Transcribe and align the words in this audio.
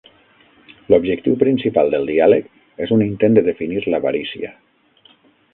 L'objectiu 0.93 1.35
principal 1.43 1.93
del 1.95 2.09
diàleg 2.13 2.49
és 2.87 2.97
un 2.97 3.07
intent 3.09 3.39
de 3.39 3.47
definir 3.51 3.85
l'avarícia. 3.95 4.55